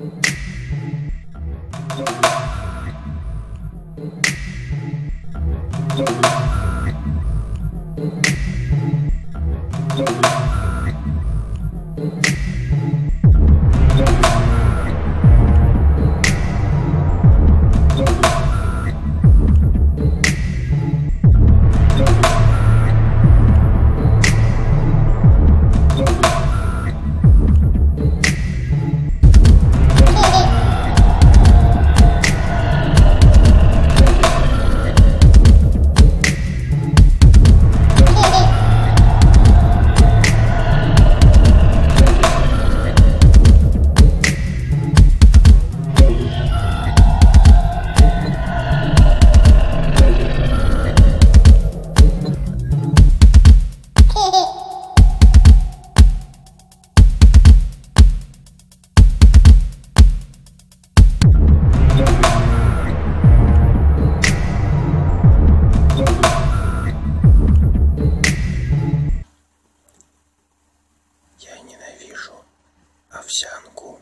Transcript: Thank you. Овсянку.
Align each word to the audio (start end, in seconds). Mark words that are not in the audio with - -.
Thank 0.00 0.26
you. 9.04 9.09
Овсянку. 73.10 73.98